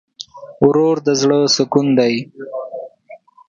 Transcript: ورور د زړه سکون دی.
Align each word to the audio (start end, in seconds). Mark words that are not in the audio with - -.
ورور 0.67 0.95
د 1.05 1.07
زړه 1.21 1.39
سکون 1.55 1.87
دی. 1.99 2.13